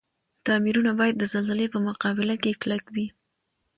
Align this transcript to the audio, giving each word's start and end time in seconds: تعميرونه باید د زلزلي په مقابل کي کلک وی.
تعميرونه 0.45 0.91
باید 0.99 1.15
د 1.17 1.23
زلزلي 1.33 1.67
په 1.73 1.79
مقابل 1.87 2.29
کي 2.43 2.51
کلک 2.61 2.85
وی. 2.93 3.07